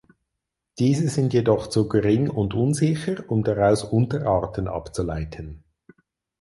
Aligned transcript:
Diese 0.79 1.09
sind 1.09 1.31
jedoch 1.31 1.67
zu 1.67 1.87
gering 1.87 2.27
und 2.27 2.55
unsicher 2.55 3.23
um 3.29 3.43
daraus 3.43 3.83
Unterarten 3.83 4.67
abzuleiten. 4.67 5.63